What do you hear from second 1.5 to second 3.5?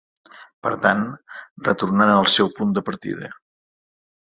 retornant al seu punt de partida.